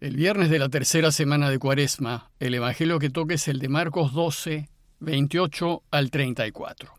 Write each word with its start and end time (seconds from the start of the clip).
El 0.00 0.14
viernes 0.14 0.48
de 0.48 0.60
la 0.60 0.68
tercera 0.68 1.10
semana 1.10 1.50
de 1.50 1.58
Cuaresma, 1.58 2.30
el 2.38 2.54
Evangelio 2.54 3.00
que 3.00 3.10
toca 3.10 3.34
es 3.34 3.48
el 3.48 3.58
de 3.58 3.68
Marcos 3.68 4.12
12, 4.12 4.68
28 5.00 5.82
al 5.90 6.12
34. 6.12 6.92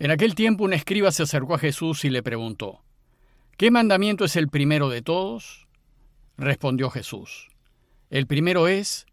En 0.00 0.10
aquel 0.10 0.34
tiempo 0.34 0.64
un 0.64 0.72
escriba 0.72 1.12
se 1.12 1.22
acercó 1.22 1.54
a 1.54 1.60
Jesús 1.60 2.04
y 2.04 2.10
le 2.10 2.24
preguntó, 2.24 2.82
¿Qué 3.56 3.70
mandamiento 3.70 4.24
es 4.24 4.34
el 4.34 4.48
primero 4.48 4.88
de 4.88 5.02
todos? 5.02 5.68
Respondió 6.36 6.90
Jesús, 6.90 7.48
el 8.10 8.26
primero 8.26 8.66
es, 8.66 9.06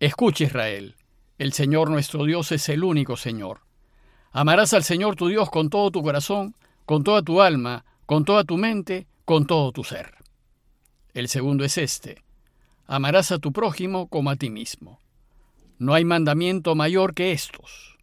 Escucha 0.00 0.42
Israel, 0.42 0.96
el 1.38 1.52
Señor 1.52 1.88
nuestro 1.88 2.24
Dios 2.24 2.50
es 2.50 2.68
el 2.68 2.82
único 2.82 3.16
Señor. 3.16 3.60
Amarás 4.32 4.74
al 4.74 4.82
Señor 4.82 5.14
tu 5.14 5.28
Dios 5.28 5.50
con 5.50 5.70
todo 5.70 5.92
tu 5.92 6.02
corazón, 6.02 6.56
con 6.84 7.04
toda 7.04 7.22
tu 7.22 7.40
alma, 7.40 7.84
con 8.06 8.24
toda 8.24 8.42
tu 8.42 8.56
mente, 8.56 9.06
con 9.24 9.46
todo 9.46 9.70
tu 9.70 9.84
ser. 9.84 10.21
El 11.14 11.28
segundo 11.28 11.64
es 11.64 11.76
este. 11.76 12.22
Amarás 12.86 13.32
a 13.32 13.38
tu 13.38 13.52
prójimo 13.52 14.08
como 14.08 14.30
a 14.30 14.36
ti 14.36 14.48
mismo. 14.48 14.98
No 15.78 15.92
hay 15.92 16.04
mandamiento 16.04 16.74
mayor 16.74 17.12
que 17.12 17.32
estos. 17.32 17.98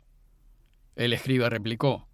El 0.95 1.13
escriba 1.13 1.49
replicó, 1.49 2.07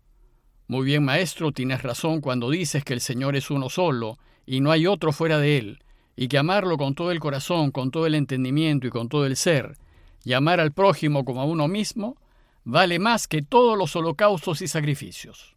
Muy 0.67 0.85
bien, 0.85 1.03
maestro, 1.03 1.51
tienes 1.51 1.83
razón 1.83 2.21
cuando 2.21 2.49
dices 2.49 2.85
que 2.85 2.93
el 2.93 3.01
Señor 3.01 3.35
es 3.35 3.51
uno 3.51 3.69
solo, 3.69 4.19
y 4.45 4.61
no 4.61 4.71
hay 4.71 4.87
otro 4.87 5.11
fuera 5.11 5.37
de 5.37 5.57
él, 5.57 5.83
y 6.15 6.29
que 6.29 6.37
amarlo 6.37 6.77
con 6.77 6.95
todo 6.95 7.11
el 7.11 7.19
corazón, 7.19 7.71
con 7.71 7.91
todo 7.91 8.05
el 8.05 8.15
entendimiento 8.15 8.87
y 8.87 8.89
con 8.89 9.09
todo 9.09 9.25
el 9.25 9.35
ser, 9.35 9.77
y 10.23 10.31
amar 10.31 10.61
al 10.61 10.71
prójimo 10.71 11.25
como 11.25 11.41
a 11.41 11.45
uno 11.45 11.67
mismo, 11.67 12.15
vale 12.63 12.99
más 12.99 13.27
que 13.27 13.41
todos 13.41 13.77
los 13.77 13.95
holocaustos 13.95 14.61
y 14.61 14.67
sacrificios. 14.67 15.55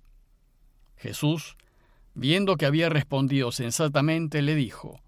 Jesús, 0.97 1.57
viendo 2.15 2.57
que 2.57 2.67
había 2.67 2.89
respondido 2.89 3.53
sensatamente, 3.53 4.43
le 4.43 4.57
dijo, 4.57 5.01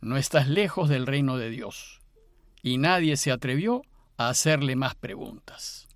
no 0.00 0.16
estás 0.16 0.48
lejos 0.48 0.88
del 0.88 1.06
reino 1.06 1.36
de 1.36 1.50
Dios. 1.50 2.00
Y 2.62 2.78
nadie 2.78 3.16
se 3.16 3.32
atrevió 3.32 3.82
a 4.16 4.28
hacerle 4.28 4.76
más 4.76 4.94
preguntas. 4.94 5.88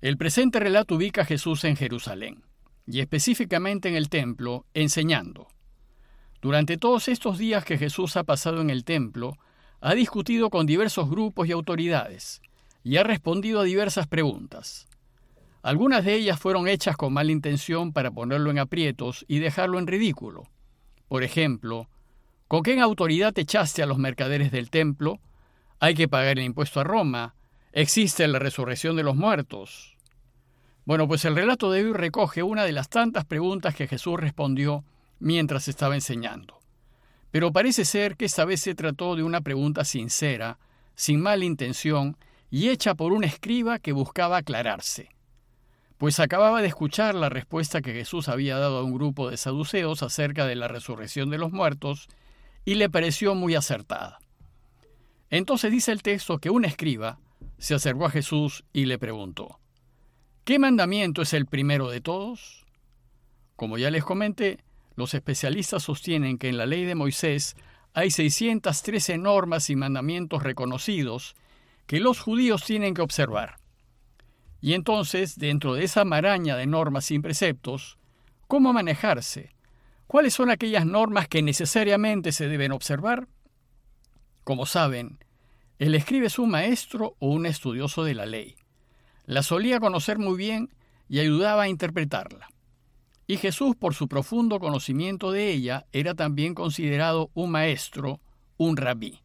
El 0.00 0.18
presente 0.18 0.60
relato 0.60 0.96
ubica 0.96 1.22
a 1.22 1.24
Jesús 1.24 1.64
en 1.64 1.76
Jerusalén, 1.76 2.44
y 2.86 3.00
específicamente 3.00 3.88
en 3.88 3.96
el 3.96 4.10
templo, 4.10 4.66
enseñando. 4.74 5.48
Durante 6.42 6.76
todos 6.76 7.08
estos 7.08 7.38
días 7.38 7.64
que 7.64 7.78
Jesús 7.78 8.16
ha 8.18 8.24
pasado 8.24 8.60
en 8.60 8.68
el 8.68 8.84
templo, 8.84 9.38
ha 9.80 9.94
discutido 9.94 10.50
con 10.50 10.66
diversos 10.66 11.08
grupos 11.08 11.48
y 11.48 11.52
autoridades, 11.52 12.42
y 12.82 12.98
ha 12.98 13.02
respondido 13.02 13.60
a 13.60 13.64
diversas 13.64 14.06
preguntas. 14.06 14.86
Algunas 15.62 16.04
de 16.04 16.14
ellas 16.14 16.38
fueron 16.38 16.68
hechas 16.68 16.98
con 16.98 17.14
mala 17.14 17.32
intención 17.32 17.94
para 17.94 18.10
ponerlo 18.10 18.50
en 18.50 18.58
aprietos 18.58 19.24
y 19.26 19.38
dejarlo 19.38 19.78
en 19.78 19.86
ridículo. 19.86 20.42
Por 21.08 21.22
ejemplo, 21.22 21.88
¿Con 22.54 22.62
qué 22.62 22.80
autoridad 22.80 23.36
echaste 23.36 23.82
a 23.82 23.86
los 23.86 23.98
mercaderes 23.98 24.52
del 24.52 24.70
templo? 24.70 25.18
Hay 25.80 25.94
que 25.94 26.06
pagar 26.06 26.38
el 26.38 26.44
impuesto 26.44 26.78
a 26.78 26.84
Roma. 26.84 27.34
Existe 27.72 28.28
la 28.28 28.38
resurrección 28.38 28.94
de 28.94 29.02
los 29.02 29.16
muertos. 29.16 29.96
Bueno, 30.84 31.08
pues 31.08 31.24
el 31.24 31.34
relato 31.34 31.72
de 31.72 31.84
hoy 31.84 31.92
recoge 31.92 32.44
una 32.44 32.62
de 32.62 32.70
las 32.70 32.88
tantas 32.88 33.24
preguntas 33.24 33.74
que 33.74 33.88
Jesús 33.88 34.20
respondió 34.20 34.84
mientras 35.18 35.66
estaba 35.66 35.96
enseñando. 35.96 36.60
Pero 37.32 37.50
parece 37.50 37.84
ser 37.84 38.16
que 38.16 38.26
esta 38.26 38.44
vez 38.44 38.60
se 38.60 38.76
trató 38.76 39.16
de 39.16 39.24
una 39.24 39.40
pregunta 39.40 39.84
sincera, 39.84 40.60
sin 40.94 41.20
mala 41.20 41.44
intención 41.44 42.16
y 42.52 42.68
hecha 42.68 42.94
por 42.94 43.12
un 43.12 43.24
escriba 43.24 43.80
que 43.80 43.90
buscaba 43.90 44.36
aclararse. 44.36 45.08
Pues 45.98 46.20
acababa 46.20 46.62
de 46.62 46.68
escuchar 46.68 47.16
la 47.16 47.30
respuesta 47.30 47.82
que 47.82 47.94
Jesús 47.94 48.28
había 48.28 48.58
dado 48.58 48.78
a 48.78 48.84
un 48.84 48.94
grupo 48.94 49.28
de 49.28 49.38
saduceos 49.38 50.04
acerca 50.04 50.46
de 50.46 50.54
la 50.54 50.68
resurrección 50.68 51.30
de 51.30 51.38
los 51.38 51.50
muertos 51.50 52.08
y 52.64 52.74
le 52.74 52.88
pareció 52.88 53.34
muy 53.34 53.54
acertada. 53.54 54.18
Entonces 55.30 55.70
dice 55.70 55.92
el 55.92 56.02
texto 56.02 56.38
que 56.38 56.50
un 56.50 56.64
escriba 56.64 57.18
se 57.58 57.74
acercó 57.74 58.06
a 58.06 58.10
Jesús 58.10 58.64
y 58.72 58.84
le 58.86 58.98
preguntó, 58.98 59.58
¿qué 60.44 60.58
mandamiento 60.58 61.22
es 61.22 61.32
el 61.32 61.46
primero 61.46 61.90
de 61.90 62.00
todos? 62.00 62.64
Como 63.56 63.78
ya 63.78 63.90
les 63.90 64.04
comenté, 64.04 64.58
los 64.96 65.14
especialistas 65.14 65.82
sostienen 65.82 66.38
que 66.38 66.48
en 66.48 66.56
la 66.56 66.66
ley 66.66 66.84
de 66.84 66.94
Moisés 66.94 67.56
hay 67.94 68.10
613 68.10 69.18
normas 69.18 69.70
y 69.70 69.76
mandamientos 69.76 70.42
reconocidos 70.42 71.34
que 71.86 72.00
los 72.00 72.20
judíos 72.20 72.64
tienen 72.64 72.94
que 72.94 73.02
observar. 73.02 73.56
Y 74.60 74.72
entonces, 74.72 75.38
dentro 75.38 75.74
de 75.74 75.84
esa 75.84 76.04
maraña 76.04 76.56
de 76.56 76.66
normas 76.66 77.10
y 77.10 77.18
preceptos, 77.18 77.98
¿cómo 78.48 78.72
manejarse? 78.72 79.53
¿Cuáles 80.14 80.34
son 80.34 80.48
aquellas 80.48 80.86
normas 80.86 81.26
que 81.26 81.42
necesariamente 81.42 82.30
se 82.30 82.46
deben 82.46 82.70
observar? 82.70 83.26
Como 84.44 84.64
saben, 84.64 85.18
el 85.80 85.96
escribe 85.96 86.28
es 86.28 86.38
un 86.38 86.50
maestro 86.50 87.16
o 87.18 87.30
un 87.30 87.46
estudioso 87.46 88.04
de 88.04 88.14
la 88.14 88.24
ley. 88.24 88.54
La 89.26 89.42
solía 89.42 89.80
conocer 89.80 90.20
muy 90.20 90.36
bien 90.36 90.72
y 91.08 91.18
ayudaba 91.18 91.64
a 91.64 91.68
interpretarla. 91.68 92.46
Y 93.26 93.38
Jesús, 93.38 93.74
por 93.74 93.94
su 93.94 94.06
profundo 94.06 94.60
conocimiento 94.60 95.32
de 95.32 95.50
ella, 95.50 95.86
era 95.90 96.14
también 96.14 96.54
considerado 96.54 97.32
un 97.34 97.50
maestro, 97.50 98.20
un 98.56 98.76
rabí. 98.76 99.20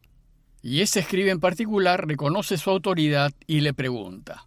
Y 0.60 0.80
ese 0.80 0.98
escribe 0.98 1.30
en 1.30 1.38
particular 1.38 2.08
reconoce 2.08 2.58
su 2.58 2.68
autoridad 2.68 3.30
y 3.46 3.60
le 3.60 3.74
pregunta, 3.74 4.44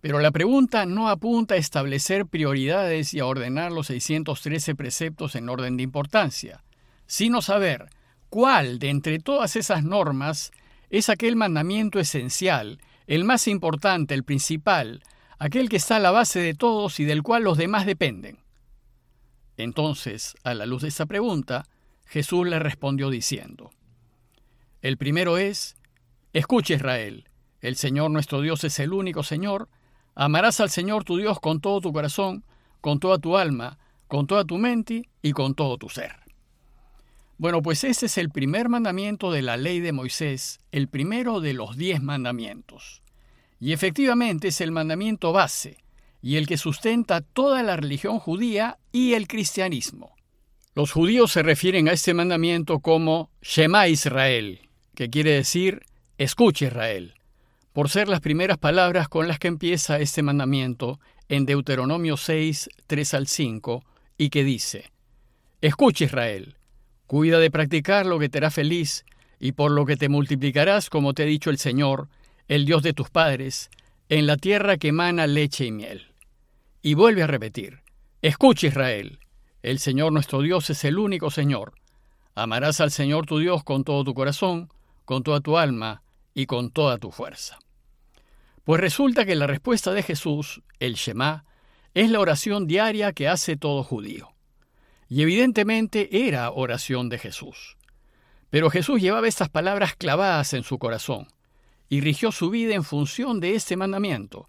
pero 0.00 0.18
la 0.20 0.30
pregunta 0.30 0.86
no 0.86 1.08
apunta 1.08 1.54
a 1.54 1.58
establecer 1.58 2.26
prioridades 2.26 3.12
y 3.12 3.20
a 3.20 3.26
ordenar 3.26 3.70
los 3.70 3.88
613 3.88 4.74
preceptos 4.74 5.34
en 5.34 5.48
orden 5.48 5.76
de 5.76 5.82
importancia, 5.82 6.64
sino 7.06 7.42
saber 7.42 7.90
cuál 8.30 8.78
de 8.78 8.88
entre 8.88 9.18
todas 9.18 9.56
esas 9.56 9.84
normas 9.84 10.52
es 10.88 11.08
aquel 11.08 11.36
mandamiento 11.36 12.00
esencial, 12.00 12.80
el 13.06 13.24
más 13.24 13.46
importante, 13.46 14.14
el 14.14 14.24
principal, 14.24 15.02
aquel 15.38 15.68
que 15.68 15.76
está 15.76 15.96
a 15.96 16.00
la 16.00 16.10
base 16.10 16.40
de 16.40 16.54
todos 16.54 16.98
y 17.00 17.04
del 17.04 17.22
cual 17.22 17.44
los 17.44 17.58
demás 17.58 17.84
dependen. 17.84 18.38
Entonces, 19.56 20.34
a 20.44 20.54
la 20.54 20.64
luz 20.64 20.82
de 20.82 20.88
esa 20.88 21.06
pregunta, 21.06 21.66
Jesús 22.06 22.46
le 22.46 22.58
respondió 22.58 23.10
diciendo, 23.10 23.70
El 24.80 24.96
primero 24.96 25.36
es, 25.36 25.76
escucha 26.32 26.74
Israel, 26.74 27.28
el 27.60 27.76
Señor 27.76 28.10
nuestro 28.10 28.40
Dios 28.40 28.64
es 28.64 28.78
el 28.78 28.92
único 28.92 29.22
Señor, 29.22 29.68
Amarás 30.22 30.60
al 30.60 30.68
Señor 30.68 31.04
tu 31.04 31.16
Dios 31.16 31.40
con 31.40 31.62
todo 31.62 31.80
tu 31.80 31.94
corazón, 31.94 32.44
con 32.82 33.00
toda 33.00 33.16
tu 33.16 33.38
alma, 33.38 33.78
con 34.06 34.26
toda 34.26 34.44
tu 34.44 34.58
mente 34.58 35.08
y 35.22 35.32
con 35.32 35.54
todo 35.54 35.78
tu 35.78 35.88
ser. 35.88 36.14
Bueno, 37.38 37.62
pues 37.62 37.84
ese 37.84 38.04
es 38.04 38.18
el 38.18 38.28
primer 38.28 38.68
mandamiento 38.68 39.32
de 39.32 39.40
la 39.40 39.56
ley 39.56 39.80
de 39.80 39.92
Moisés, 39.92 40.58
el 40.72 40.88
primero 40.88 41.40
de 41.40 41.54
los 41.54 41.78
diez 41.78 42.02
mandamientos. 42.02 43.00
Y 43.60 43.72
efectivamente 43.72 44.48
es 44.48 44.60
el 44.60 44.72
mandamiento 44.72 45.32
base 45.32 45.78
y 46.20 46.36
el 46.36 46.46
que 46.46 46.58
sustenta 46.58 47.22
toda 47.22 47.62
la 47.62 47.76
religión 47.76 48.18
judía 48.18 48.76
y 48.92 49.14
el 49.14 49.26
cristianismo. 49.26 50.14
Los 50.74 50.92
judíos 50.92 51.32
se 51.32 51.42
refieren 51.42 51.88
a 51.88 51.92
este 51.92 52.12
mandamiento 52.12 52.80
como 52.80 53.30
Shema 53.40 53.88
Israel, 53.88 54.68
que 54.94 55.08
quiere 55.08 55.30
decir 55.30 55.80
escucha 56.18 56.66
Israel 56.66 57.14
por 57.72 57.88
ser 57.88 58.08
las 58.08 58.20
primeras 58.20 58.58
palabras 58.58 59.08
con 59.08 59.28
las 59.28 59.38
que 59.38 59.48
empieza 59.48 59.98
este 60.00 60.22
mandamiento 60.22 60.98
en 61.28 61.46
Deuteronomio 61.46 62.16
6, 62.16 62.68
3 62.86 63.14
al 63.14 63.26
5, 63.26 63.84
y 64.18 64.30
que 64.30 64.44
dice, 64.44 64.90
Escucha 65.60 66.04
Israel, 66.04 66.56
cuida 67.06 67.38
de 67.38 67.50
practicar 67.50 68.06
lo 68.06 68.18
que 68.18 68.28
te 68.28 68.38
hará 68.38 68.50
feliz, 68.50 69.04
y 69.38 69.52
por 69.52 69.70
lo 69.70 69.86
que 69.86 69.96
te 69.96 70.08
multiplicarás, 70.08 70.90
como 70.90 71.14
te 71.14 71.22
ha 71.22 71.26
dicho 71.26 71.50
el 71.50 71.58
Señor, 71.58 72.08
el 72.48 72.66
Dios 72.66 72.82
de 72.82 72.92
tus 72.92 73.10
padres, 73.10 73.70
en 74.08 74.26
la 74.26 74.36
tierra 74.36 74.76
que 74.76 74.88
emana 74.88 75.26
leche 75.26 75.66
y 75.66 75.72
miel. 75.72 76.08
Y 76.82 76.94
vuelve 76.94 77.22
a 77.22 77.28
repetir, 77.28 77.80
Escucha 78.22 78.66
Israel, 78.66 79.20
el 79.62 79.78
Señor 79.78 80.12
nuestro 80.12 80.42
Dios 80.42 80.68
es 80.70 80.84
el 80.84 80.98
único 80.98 81.30
Señor. 81.30 81.74
Amarás 82.34 82.80
al 82.80 82.90
Señor 82.90 83.26
tu 83.26 83.38
Dios 83.38 83.62
con 83.62 83.84
todo 83.84 84.02
tu 84.04 84.14
corazón, 84.14 84.70
con 85.04 85.22
toda 85.22 85.40
tu 85.40 85.56
alma, 85.56 86.02
y 86.34 86.46
con 86.46 86.70
toda 86.70 86.98
tu 86.98 87.10
fuerza. 87.10 87.58
Pues 88.64 88.80
resulta 88.80 89.24
que 89.24 89.34
la 89.34 89.46
respuesta 89.46 89.92
de 89.92 90.02
Jesús, 90.02 90.62
el 90.78 90.94
Shema, 90.94 91.44
es 91.94 92.10
la 92.10 92.20
oración 92.20 92.66
diaria 92.66 93.12
que 93.12 93.28
hace 93.28 93.56
todo 93.56 93.82
judío. 93.82 94.32
Y 95.08 95.22
evidentemente 95.22 96.28
era 96.28 96.50
oración 96.50 97.08
de 97.08 97.18
Jesús. 97.18 97.76
Pero 98.48 98.70
Jesús 98.70 99.00
llevaba 99.00 99.28
estas 99.28 99.48
palabras 99.48 99.94
clavadas 99.96 100.54
en 100.54 100.62
su 100.62 100.78
corazón 100.78 101.28
y 101.88 102.00
rigió 102.00 102.30
su 102.30 102.50
vida 102.50 102.74
en 102.74 102.84
función 102.84 103.40
de 103.40 103.54
este 103.54 103.76
mandamiento. 103.76 104.48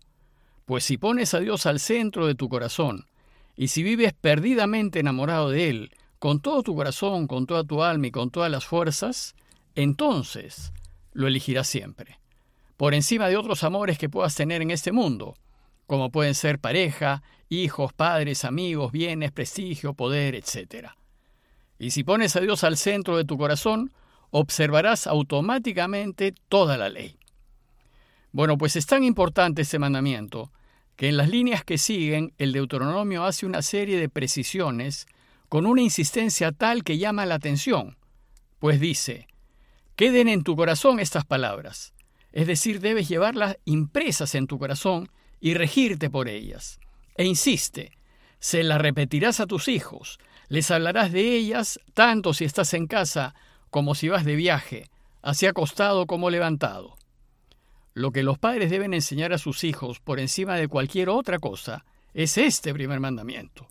Pues 0.66 0.84
si 0.84 0.98
pones 0.98 1.34
a 1.34 1.40
Dios 1.40 1.66
al 1.66 1.80
centro 1.80 2.28
de 2.28 2.36
tu 2.36 2.48
corazón 2.48 3.08
y 3.56 3.70
si 3.70 3.82
vives 3.82 4.14
perdidamente 4.14 5.00
enamorado 5.00 5.50
de 5.50 5.70
Él, 5.70 5.92
con 6.20 6.40
todo 6.40 6.62
tu 6.62 6.76
corazón, 6.76 7.26
con 7.26 7.48
toda 7.48 7.64
tu 7.64 7.82
alma 7.84 8.08
y 8.08 8.12
con 8.12 8.30
todas 8.30 8.52
las 8.52 8.66
fuerzas, 8.66 9.36
entonces 9.74 10.72
lo 11.14 11.28
elegirás 11.28 11.68
siempre, 11.68 12.20
por 12.78 12.94
encima 12.94 13.28
de 13.28 13.38
otros 13.38 13.64
amores 13.64 13.98
que 13.98 14.10
puedas 14.10 14.36
tener 14.36 14.62
en 14.62 14.72
este 14.72 14.92
mundo, 14.92 15.36
como 15.88 16.12
pueden 16.12 16.36
ser 16.36 16.60
pareja, 16.60 17.22
hijos, 17.50 17.94
padres, 17.94 18.46
amigos, 18.46 18.92
bienes, 18.92 19.32
prestigio, 19.32 19.94
poder, 19.94 20.36
etc. 20.36 20.90
Y 21.78 21.92
si 21.92 22.04
pones 22.04 22.36
a 22.36 22.40
Dios 22.40 22.64
al 22.64 22.78
centro 22.78 23.18
de 23.18 23.26
tu 23.26 23.38
corazón, 23.38 23.92
observarás 24.30 25.08
automáticamente 25.08 26.34
toda 26.48 26.78
la 26.78 26.90
ley. 26.90 27.18
Bueno, 28.32 28.58
pues 28.58 28.78
es 28.78 28.86
tan 28.86 29.04
importante 29.04 29.64
este 29.64 29.80
mandamiento 29.80 30.52
que 30.96 31.10
en 31.10 31.18
las 31.18 31.30
líneas 31.30 31.66
que 31.66 31.78
siguen 31.78 32.34
el 32.38 32.54
Deuteronomio 32.54 33.26
hace 33.26 33.46
una 33.46 33.62
serie 33.62 34.00
de 34.00 34.08
precisiones 34.08 35.08
con 35.50 35.66
una 35.66 35.82
insistencia 35.82 36.54
tal 36.54 36.84
que 36.84 36.98
llama 36.98 37.26
la 37.26 37.36
atención, 37.36 37.98
pues 38.60 38.80
dice, 38.80 39.28
queden 40.02 40.30
en 40.30 40.44
tu 40.44 40.56
corazón 40.56 41.00
estas 41.00 41.26
palabras, 41.26 41.94
es 42.32 42.48
decir, 42.48 42.80
debes 42.80 43.08
llevarlas 43.08 43.58
impresas 43.66 44.34
en 44.34 44.48
tu 44.48 44.58
corazón 44.58 45.12
y 45.40 45.54
regirte 45.54 46.10
por 46.10 46.28
ellas. 46.28 46.80
E 47.18 47.24
insiste, 47.24 47.92
se 48.40 48.64
las 48.64 48.82
repetirás 48.82 49.40
a 49.40 49.46
tus 49.46 49.68
hijos, 49.68 50.18
les 50.48 50.72
hablarás 50.72 51.12
de 51.12 51.36
ellas 51.36 51.80
tanto 51.94 52.34
si 52.34 52.46
estás 52.46 52.74
en 52.74 52.88
casa 52.88 53.36
como 53.70 53.94
si 53.94 54.10
vas 54.10 54.26
de 54.26 54.34
viaje, 54.36 54.90
así 55.22 55.46
acostado 55.46 56.08
como 56.08 56.32
levantado. 56.32 56.96
Lo 57.94 58.10
que 58.10 58.24
los 58.24 58.40
padres 58.40 58.72
deben 58.72 58.96
enseñar 58.96 59.34
a 59.34 59.38
sus 59.38 59.64
hijos 59.64 60.00
por 60.00 60.20
encima 60.20 60.56
de 60.56 60.68
cualquier 60.68 61.10
otra 61.10 61.38
cosa 61.38 61.86
es 62.16 62.40
este 62.40 62.74
primer 62.74 63.00
mandamiento. 63.00 63.68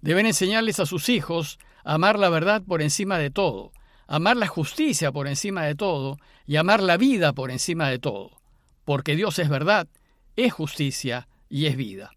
Deben 0.00 0.26
enseñarles 0.26 0.78
a 0.78 0.86
sus 0.86 1.08
hijos 1.08 1.58
a 1.82 1.94
amar 1.94 2.20
la 2.20 2.28
verdad 2.28 2.62
por 2.62 2.82
encima 2.82 3.18
de 3.18 3.30
todo, 3.32 3.72
amar 4.06 4.36
la 4.36 4.46
justicia 4.46 5.12
por 5.12 5.28
encima 5.28 5.64
de 5.64 5.74
todo 5.74 6.18
y 6.46 6.56
amar 6.56 6.82
la 6.82 6.96
vida 6.96 7.32
por 7.32 7.50
encima 7.50 7.88
de 7.88 7.98
todo, 7.98 8.40
porque 8.84 9.16
Dios 9.16 9.38
es 9.38 9.48
verdad, 9.48 9.88
es 10.36 10.52
justicia 10.52 11.28
y 11.48 11.66
es 11.66 11.76
vida. 11.76 12.12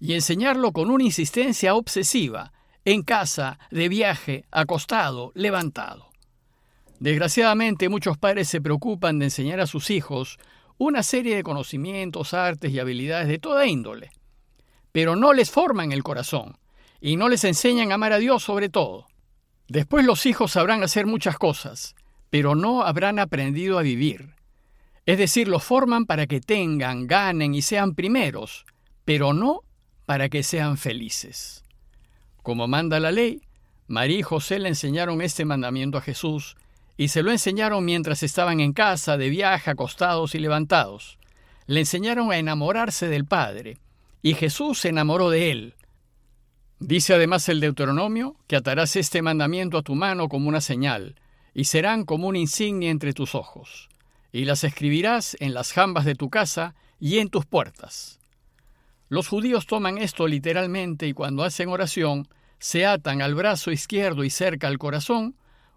Y 0.00 0.14
enseñarlo 0.14 0.72
con 0.72 0.90
una 0.90 1.04
insistencia 1.04 1.74
obsesiva, 1.74 2.52
en 2.84 3.02
casa, 3.02 3.58
de 3.70 3.88
viaje, 3.88 4.44
acostado, 4.50 5.32
levantado. 5.34 6.08
Desgraciadamente 7.00 7.88
muchos 7.88 8.18
padres 8.18 8.48
se 8.48 8.60
preocupan 8.60 9.18
de 9.18 9.26
enseñar 9.26 9.60
a 9.60 9.66
sus 9.66 9.90
hijos 9.90 10.38
una 10.78 11.02
serie 11.02 11.36
de 11.36 11.42
conocimientos, 11.42 12.34
artes 12.34 12.72
y 12.72 12.78
habilidades 12.78 13.28
de 13.28 13.38
toda 13.38 13.66
índole, 13.66 14.10
pero 14.92 15.16
no 15.16 15.32
les 15.32 15.50
forman 15.50 15.92
el 15.92 16.02
corazón 16.02 16.56
y 17.00 17.16
no 17.16 17.28
les 17.28 17.44
enseñan 17.44 17.90
a 17.90 17.96
amar 17.96 18.12
a 18.12 18.18
Dios 18.18 18.42
sobre 18.42 18.68
todo. 18.68 19.06
Después 19.68 20.04
los 20.04 20.24
hijos 20.26 20.52
sabrán 20.52 20.82
hacer 20.82 21.06
muchas 21.06 21.36
cosas, 21.38 21.94
pero 22.30 22.54
no 22.54 22.82
habrán 22.82 23.18
aprendido 23.18 23.78
a 23.78 23.82
vivir. 23.82 24.34
Es 25.04 25.18
decir, 25.18 25.48
los 25.48 25.62
forman 25.62 26.06
para 26.06 26.26
que 26.26 26.40
tengan, 26.40 27.06
ganen 27.06 27.54
y 27.54 27.62
sean 27.62 27.94
primeros, 27.94 28.64
pero 29.04 29.32
no 29.32 29.62
para 30.06 30.28
que 30.28 30.42
sean 30.42 30.78
felices. 30.78 31.64
Como 32.42 32.66
manda 32.66 32.98
la 32.98 33.12
ley, 33.12 33.42
María 33.86 34.18
y 34.18 34.22
José 34.22 34.58
le 34.58 34.68
enseñaron 34.68 35.20
este 35.20 35.44
mandamiento 35.44 35.98
a 35.98 36.02
Jesús 36.02 36.56
y 36.96 37.08
se 37.08 37.22
lo 37.22 37.30
enseñaron 37.30 37.84
mientras 37.84 38.22
estaban 38.22 38.60
en 38.60 38.72
casa, 38.72 39.16
de 39.16 39.30
viaje, 39.30 39.70
acostados 39.70 40.34
y 40.34 40.40
levantados. 40.40 41.18
Le 41.66 41.80
enseñaron 41.80 42.32
a 42.32 42.38
enamorarse 42.38 43.08
del 43.08 43.24
Padre, 43.24 43.78
y 44.20 44.34
Jesús 44.34 44.80
se 44.80 44.88
enamoró 44.88 45.30
de 45.30 45.50
él. 45.50 45.74
Dice 46.80 47.14
además 47.14 47.48
el 47.48 47.60
Deuteronomio 47.60 48.36
que 48.46 48.56
atarás 48.56 48.94
este 48.96 49.20
mandamiento 49.20 49.78
a 49.78 49.82
tu 49.82 49.94
mano 49.94 50.28
como 50.28 50.48
una 50.48 50.60
señal, 50.60 51.16
y 51.54 51.64
serán 51.64 52.04
como 52.04 52.28
una 52.28 52.38
insignia 52.38 52.90
entre 52.90 53.12
tus 53.12 53.34
ojos, 53.34 53.88
y 54.30 54.44
las 54.44 54.62
escribirás 54.62 55.36
en 55.40 55.54
las 55.54 55.72
jambas 55.72 56.04
de 56.04 56.14
tu 56.14 56.30
casa 56.30 56.74
y 57.00 57.18
en 57.18 57.30
tus 57.30 57.46
puertas. 57.46 58.20
Los 59.08 59.26
judíos 59.26 59.66
toman 59.66 59.98
esto 59.98 60.28
literalmente 60.28 61.08
y 61.08 61.14
cuando 61.14 61.42
hacen 61.42 61.68
oración, 61.68 62.28
se 62.58 62.86
atan 62.86 63.22
al 63.22 63.34
brazo 63.34 63.70
izquierdo 63.70 64.22
y 64.22 64.30
cerca 64.30 64.68
al 64.68 64.78
corazón 64.78 65.34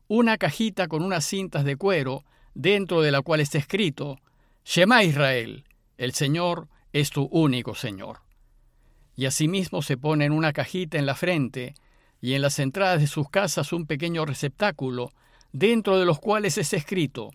una 0.08 0.38
cajita 0.38 0.88
con 0.88 1.04
unas 1.04 1.26
cintas 1.26 1.64
de 1.64 1.78
cuero, 1.78 2.26
dentro 2.54 3.02
de 3.02 3.12
la 3.12 3.22
cual 3.22 3.40
está 3.40 3.58
escrito, 3.58 4.20
Shema 4.66 5.04
Israel, 5.04 5.64
el 5.98 6.14
Señor 6.14 6.68
es 6.92 7.10
tu 7.10 7.24
único 7.32 7.74
Señor. 7.74 8.20
Y 9.16 9.26
asimismo 9.26 9.82
se 9.82 9.98
pone 9.98 10.26
en 10.26 10.32
una 10.32 10.54
cajita 10.54 10.98
en 10.98 11.06
la 11.06 11.16
frente 11.16 11.76
y 12.22 12.34
en 12.34 12.42
las 12.42 12.60
entradas 12.60 13.02
de 13.02 13.08
sus 13.08 13.30
casas 13.30 13.74
un 13.74 13.86
pequeño 13.86 14.26
receptáculo, 14.26 15.12
dentro 15.52 15.98
de 15.98 16.06
los 16.06 16.20
cuales 16.20 16.58
es 16.58 16.74
escrito, 16.74 17.32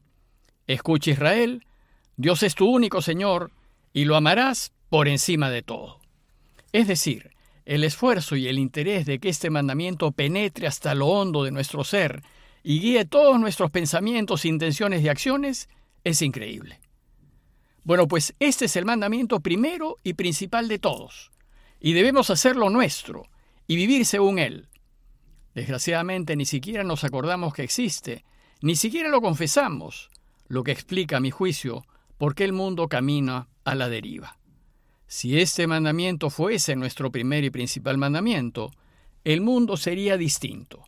Escucha 0.67 1.11
Israel, 1.11 1.65
Dios 2.17 2.43
es 2.43 2.55
tu 2.55 2.67
único 2.67 3.03
Señor, 3.03 3.53
y 3.93 4.05
lo 4.05 4.17
amarás 4.17 4.73
por 4.89 5.09
encima 5.09 5.51
de 5.51 5.63
todo. 5.63 6.01
Es 6.73 6.89
decir, 6.89 7.31
el 7.65 7.85
esfuerzo 7.85 8.37
y 8.37 8.49
el 8.49 8.59
interés 8.59 9.07
de 9.07 9.19
que 9.19 9.29
este 9.29 9.51
mandamiento 9.51 10.13
penetre 10.13 10.67
hasta 10.67 10.95
lo 10.95 11.07
hondo 11.09 11.45
de 11.45 11.51
nuestro 11.51 11.85
ser 11.85 12.23
y 12.63 12.81
guíe 12.81 13.05
todos 13.05 13.39
nuestros 13.39 13.71
pensamientos, 13.71 14.45
intenciones 14.45 15.03
y 15.03 15.09
acciones, 15.09 15.69
es 16.05 16.23
increíble. 16.23 16.81
Bueno, 17.85 18.09
pues 18.09 18.35
este 18.41 18.65
es 18.65 18.77
el 18.77 18.85
mandamiento 18.85 19.41
primero 19.41 19.97
y 20.03 20.15
principal 20.15 20.67
de 20.67 20.79
todos, 20.79 21.31
y 21.81 21.93
debemos 21.93 22.31
hacerlo 22.31 22.71
nuestro 22.71 23.29
y 23.67 23.77
vivir 23.77 24.07
según 24.07 24.39
él. 24.39 24.69
Desgraciadamente 25.55 26.37
ni 26.37 26.45
siquiera 26.45 26.85
nos 26.85 27.05
acordamos 27.05 27.55
que 27.55 27.63
existe, 27.63 28.25
ni 28.61 28.77
siquiera 28.77 29.09
lo 29.09 29.21
confesamos, 29.21 30.11
lo 30.49 30.65
que 30.65 30.73
explica, 30.73 31.17
a 31.17 31.21
mi 31.21 31.31
juicio, 31.31 31.85
por 32.19 32.35
qué 32.35 32.45
el 32.45 32.53
mundo 32.53 32.89
camina 32.89 33.49
a 33.65 33.75
la 33.75 33.89
deriva. 33.89 34.39
Si 35.07 35.39
este 35.39 35.67
mandamiento 35.67 36.31
fuese 36.31 36.77
nuestro 36.77 37.13
primer 37.13 37.45
y 37.45 37.51
principal 37.51 37.97
mandamiento, 37.97 38.73
el 39.25 39.41
mundo 39.41 39.77
sería 39.77 40.17
distinto. 40.17 40.85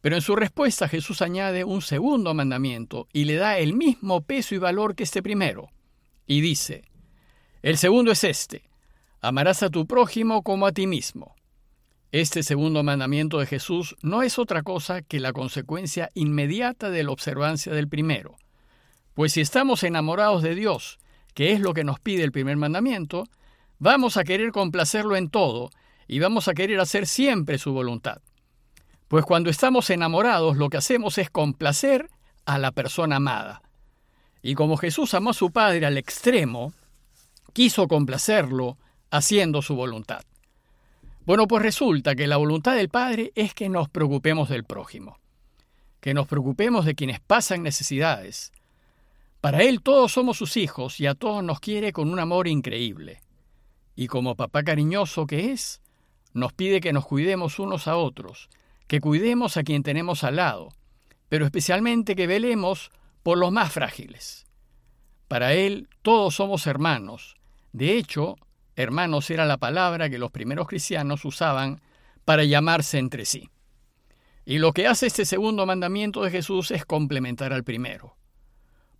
Pero 0.00 0.16
en 0.16 0.22
su 0.22 0.36
respuesta 0.36 0.88
Jesús 0.88 1.22
añade 1.22 1.64
un 1.64 1.82
segundo 1.82 2.32
mandamiento 2.34 3.08
y 3.12 3.24
le 3.24 3.34
da 3.34 3.58
el 3.58 3.74
mismo 3.74 4.20
peso 4.22 4.54
y 4.54 4.58
valor 4.58 4.94
que 4.94 5.02
este 5.02 5.22
primero. 5.22 5.70
Y 6.26 6.40
dice, 6.40 6.84
el 7.62 7.76
segundo 7.76 8.12
es 8.12 8.22
este, 8.22 8.67
amarás 9.20 9.62
a 9.62 9.70
tu 9.70 9.86
prójimo 9.86 10.42
como 10.42 10.66
a 10.66 10.72
ti 10.72 10.86
mismo. 10.86 11.34
Este 12.10 12.42
segundo 12.42 12.82
mandamiento 12.82 13.38
de 13.38 13.46
Jesús 13.46 13.96
no 14.02 14.22
es 14.22 14.38
otra 14.38 14.62
cosa 14.62 15.02
que 15.02 15.20
la 15.20 15.32
consecuencia 15.32 16.08
inmediata 16.14 16.88
de 16.90 17.04
la 17.04 17.10
observancia 17.10 17.72
del 17.72 17.88
primero. 17.88 18.36
Pues 19.12 19.32
si 19.32 19.40
estamos 19.40 19.82
enamorados 19.82 20.42
de 20.42 20.54
Dios, 20.54 20.98
que 21.34 21.52
es 21.52 21.60
lo 21.60 21.74
que 21.74 21.84
nos 21.84 22.00
pide 22.00 22.24
el 22.24 22.32
primer 22.32 22.56
mandamiento, 22.56 23.24
vamos 23.78 24.16
a 24.16 24.24
querer 24.24 24.52
complacerlo 24.52 25.16
en 25.16 25.28
todo 25.28 25.70
y 26.06 26.18
vamos 26.18 26.48
a 26.48 26.54
querer 26.54 26.80
hacer 26.80 27.06
siempre 27.06 27.58
su 27.58 27.72
voluntad. 27.72 28.22
Pues 29.08 29.24
cuando 29.24 29.50
estamos 29.50 29.90
enamorados 29.90 30.56
lo 30.56 30.70
que 30.70 30.78
hacemos 30.78 31.18
es 31.18 31.30
complacer 31.30 32.08
a 32.46 32.58
la 32.58 32.72
persona 32.72 33.16
amada. 33.16 33.62
Y 34.40 34.54
como 34.54 34.78
Jesús 34.78 35.12
amó 35.12 35.30
a 35.30 35.34
su 35.34 35.50
Padre 35.50 35.84
al 35.84 35.98
extremo, 35.98 36.72
quiso 37.52 37.86
complacerlo 37.86 38.78
haciendo 39.10 39.62
su 39.62 39.74
voluntad. 39.74 40.22
Bueno, 41.24 41.46
pues 41.46 41.62
resulta 41.62 42.14
que 42.14 42.26
la 42.26 42.38
voluntad 42.38 42.74
del 42.74 42.88
Padre 42.88 43.32
es 43.34 43.52
que 43.52 43.68
nos 43.68 43.88
preocupemos 43.88 44.48
del 44.48 44.64
prójimo, 44.64 45.18
que 46.00 46.14
nos 46.14 46.26
preocupemos 46.26 46.84
de 46.84 46.94
quienes 46.94 47.20
pasan 47.20 47.62
necesidades. 47.62 48.52
Para 49.40 49.62
Él 49.62 49.82
todos 49.82 50.12
somos 50.12 50.38
sus 50.38 50.56
hijos 50.56 51.00
y 51.00 51.06
a 51.06 51.14
todos 51.14 51.44
nos 51.44 51.60
quiere 51.60 51.92
con 51.92 52.10
un 52.10 52.18
amor 52.18 52.48
increíble. 52.48 53.20
Y 53.94 54.06
como 54.06 54.36
papá 54.36 54.62
cariñoso 54.62 55.26
que 55.26 55.52
es, 55.52 55.82
nos 56.32 56.52
pide 56.52 56.80
que 56.80 56.92
nos 56.92 57.04
cuidemos 57.04 57.58
unos 57.58 57.88
a 57.88 57.96
otros, 57.96 58.48
que 58.86 59.00
cuidemos 59.00 59.56
a 59.56 59.64
quien 59.64 59.82
tenemos 59.82 60.24
al 60.24 60.36
lado, 60.36 60.70
pero 61.28 61.44
especialmente 61.44 62.16
que 62.16 62.26
velemos 62.26 62.90
por 63.22 63.38
los 63.38 63.52
más 63.52 63.70
frágiles. 63.70 64.46
Para 65.28 65.52
él 65.52 65.88
todos 66.00 66.36
somos 66.36 66.66
hermanos. 66.66 67.36
De 67.72 67.98
hecho, 67.98 68.36
hermanos 68.78 69.28
era 69.30 69.44
la 69.44 69.58
palabra 69.58 70.08
que 70.08 70.18
los 70.18 70.30
primeros 70.30 70.68
cristianos 70.68 71.24
usaban 71.24 71.80
para 72.24 72.44
llamarse 72.44 72.98
entre 72.98 73.24
sí. 73.24 73.50
Y 74.44 74.58
lo 74.58 74.72
que 74.72 74.86
hace 74.86 75.06
este 75.06 75.24
segundo 75.24 75.66
mandamiento 75.66 76.22
de 76.22 76.30
Jesús 76.30 76.70
es 76.70 76.84
complementar 76.84 77.52
al 77.52 77.64
primero. 77.64 78.16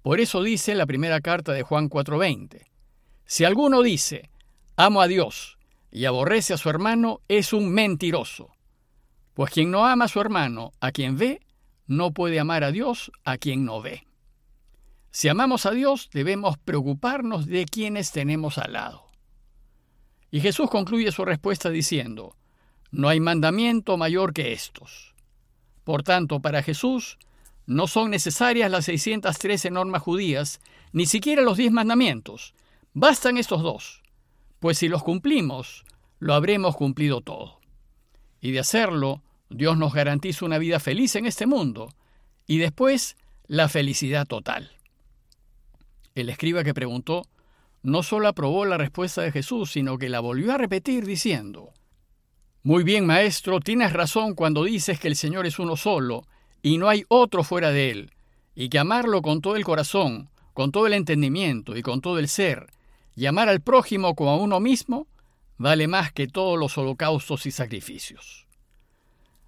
Por 0.02 0.20
eso 0.20 0.42
dice 0.42 0.75
la 0.75 0.87
primera 0.87 1.20
carta 1.20 1.52
de 1.52 1.62
Juan 1.62 1.88
4:20, 1.88 2.66
si 3.25 3.44
alguno 3.44 3.82
dice, 3.82 4.30
amo 4.76 5.00
a 5.00 5.06
Dios 5.06 5.58
y 5.90 6.04
aborrece 6.06 6.54
a 6.54 6.58
su 6.58 6.68
hermano, 6.70 7.20
es 7.28 7.52
un 7.52 7.70
mentiroso. 7.70 8.50
Pues 9.35 9.52
quien 9.52 9.70
no 9.70 9.87
ama 9.87 10.06
a 10.06 10.08
su 10.08 10.20
hermano, 10.20 10.73
a 10.80 10.90
quien 10.90 11.16
ve, 11.16 11.40
no 11.87 12.12
puede 12.12 12.40
amar 12.40 12.64
a 12.64 12.73
Dios, 12.73 13.12
a 13.25 13.38
quien 13.38 13.64
no 13.64 13.80
ve. 13.80 14.06
Si 15.11 15.28
amamos 15.28 15.66
a 15.66 15.70
Dios, 15.70 16.11
debemos 16.12 16.58
preocuparnos 16.58 17.47
de 17.47 17.64
quienes 17.64 18.12
tenemos 18.12 18.58
al 18.58 18.75
lado. 18.75 19.08
Y 20.30 20.40
Jesús 20.40 20.68
concluye 20.70 21.11
su 21.12 21.25
respuesta 21.25 21.70
diciendo, 21.70 22.37
no 22.90 23.08
hay 23.08 23.20
mandamiento 23.20 23.97
mayor 23.97 24.32
que 24.32 24.52
estos. 24.52 25.14
Por 25.85 26.02
tanto, 26.02 26.40
para 26.40 26.62
Jesús, 26.62 27.18
no 27.66 27.87
son 27.87 28.11
necesarias 28.11 28.70
las 28.70 28.87
613 28.87 29.70
normas 29.70 30.02
judías, 30.02 30.61
ni 30.92 31.06
siquiera 31.06 31.42
los 31.42 31.56
diez 31.56 31.73
mandamientos. 31.73 32.54
Bastan 32.94 33.37
estos 33.37 33.62
dos, 33.62 34.02
pues 34.58 34.78
si 34.78 34.88
los 34.88 35.02
cumplimos, 35.02 35.85
lo 36.18 36.35
habremos 36.35 36.76
cumplido 36.76 37.20
todo. 37.20 37.61
Y 38.40 38.52
de 38.52 38.61
hacerlo, 38.61 39.23
Dios 39.50 39.76
nos 39.76 39.92
garantiza 39.92 40.44
una 40.44 40.58
vida 40.58 40.80
feliz 40.80 41.16
en 41.16 41.26
este 41.26 41.47
mundo 41.47 41.88
y 42.47 42.58
después 42.58 43.16
la 43.47 43.68
felicidad 43.68 44.26
total. 44.26 44.73
El 46.14 46.28
escriba 46.28 46.64
que 46.64 46.75
preguntó 46.75 47.26
no 47.82 48.02
solo 48.02 48.28
aprobó 48.28 48.64
la 48.64 48.76
respuesta 48.76 49.23
de 49.23 49.32
Jesús, 49.32 49.73
sino 49.73 49.99
que 49.99 50.08
la 50.08 50.20
volvió 50.20 50.52
a 50.52 50.58
repetir 50.58 51.04
diciendo, 51.06 51.73
Muy 52.62 52.85
bien, 52.85 53.06
maestro, 53.06 53.61
tienes 53.61 53.92
razón 53.92 54.35
cuando 54.35 54.64
dices 54.64 54.99
que 54.99 55.08
el 55.08 55.16
Señor 55.16 55.47
es 55.47 55.58
uno 55.58 55.76
solo, 55.76 56.26
y 56.62 56.78
no 56.78 56.88
hay 56.88 57.04
otro 57.08 57.44
fuera 57.44 57.70
de 57.70 57.90
él, 57.90 58.12
y 58.54 58.68
que 58.68 58.78
amarlo 58.78 59.23
con 59.23 59.40
todo 59.40 59.56
el 59.56 59.64
corazón, 59.64 60.28
con 60.54 60.73
todo 60.73 60.87
el 60.87 60.94
entendimiento 60.94 61.76
y 61.76 61.82
con 61.82 62.00
todo 62.00 62.18
el 62.18 62.28
ser, 62.28 62.66
y 63.14 63.26
amar 63.26 63.49
al 63.49 63.61
prójimo 63.61 64.14
como 64.14 64.30
a 64.30 64.37
uno 64.37 64.61
mismo, 64.61 65.06
vale 65.56 65.88
más 65.88 66.12
que 66.12 66.26
todos 66.26 66.58
los 66.58 66.76
holocaustos 66.78 67.47
y 67.47 67.50
sacrificios. 67.50 68.47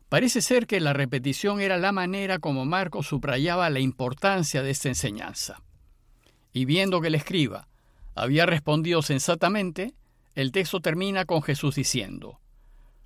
Parece 0.09 0.43
ser 0.43 0.67
que 0.67 0.81
la 0.81 0.93
repetición 0.93 1.61
era 1.61 1.79
la 1.79 1.93
manera 1.93 2.41
como 2.41 2.65
Marcos 2.65 3.07
subrayaba 3.07 3.71
la 3.71 3.79
importancia 3.79 4.61
de 4.63 4.71
esta 4.71 4.89
enseñanza. 4.89 5.63
Y 6.53 6.65
viendo 6.65 7.01
que 7.01 7.07
el 7.09 7.15
escriba 7.15 7.69
había 8.15 8.47
respondido 8.47 9.03
sensatamente, 9.03 9.95
el 10.35 10.53
texto 10.53 10.81
termina 10.81 11.25
con 11.25 11.43
Jesús 11.43 11.75
diciendo, 11.75 12.41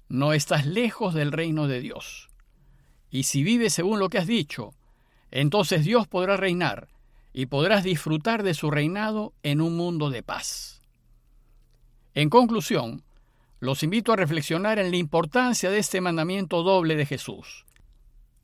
No 0.09 0.33
estás 0.33 0.67
lejos 0.67 1.15
del 1.15 1.33
reino 1.33 1.69
de 1.69 1.81
Dios. 1.81 2.29
Y 3.11 3.25
si 3.25 3.43
vives 3.43 3.73
según 3.73 3.99
lo 3.99 4.09
que 4.09 4.19
has 4.19 4.27
dicho, 4.27 4.75
entonces 5.31 5.85
Dios 5.85 6.07
podrá 6.07 6.37
reinar 6.37 6.89
y 7.33 7.47
podrás 7.47 7.85
disfrutar 7.85 8.43
de 8.43 8.55
su 8.55 8.71
reinado 8.71 9.35
en 9.43 9.61
un 9.61 9.77
mundo 9.77 10.11
de 10.11 10.23
paz. 10.23 10.83
En 12.15 12.31
conclusión, 12.31 13.03
los 13.59 13.83
invito 13.83 14.13
a 14.13 14.17
reflexionar 14.17 14.79
en 14.79 14.91
la 14.91 14.97
importancia 14.97 15.71
de 15.71 15.79
este 15.79 16.01
mandamiento 16.01 16.63
doble 16.63 16.97
de 16.97 17.07
Jesús, 17.07 17.65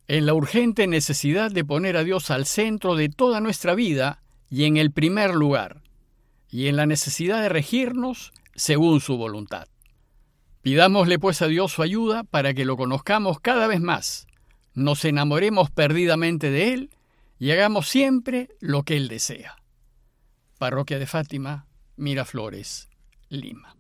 en 0.09 0.27
la 0.27 0.35
urgente 0.35 0.87
necesidad 0.89 1.53
de 1.53 1.65
poner 1.65 1.97
a 1.97 2.03
Dios 2.03 2.31
al 2.31 2.47
centro 2.47 2.97
de 2.97 3.09
toda 3.09 3.41
nuestra 3.41 3.75
vida 3.75 4.23
y 4.49 4.65
en 4.65 4.77
el 4.77 4.91
primer 4.91 5.35
lugar, 5.35 5.83
y 6.51 6.69
en 6.69 6.77
la 6.77 6.87
necesidad 6.87 7.41
de 7.41 7.49
regirnos 7.49 8.33
según 8.55 9.01
su 9.01 9.17
voluntad. 9.17 9.69
Pidámosle 10.63 11.19
pues 11.19 11.41
a 11.43 11.47
Dios 11.47 11.73
su 11.73 11.83
ayuda 11.83 12.25
para 12.25 12.53
que 12.53 12.65
lo 12.65 12.77
conozcamos 12.77 13.41
cada 13.41 13.67
vez 13.67 13.81
más, 13.81 14.27
nos 14.75 15.05
enamoremos 15.05 15.71
perdidamente 15.71 16.51
de 16.51 16.73
Él 16.73 16.91
y 17.39 17.51
hagamos 17.51 17.89
siempre 17.89 18.51
lo 18.61 18.83
que 18.83 18.97
Él 18.97 19.09
desea. 19.09 19.57
Parroquia 20.59 20.99
de 20.99 21.07
Fátima, 21.07 21.67
Miraflores, 21.97 22.89
Lima. 23.29 23.80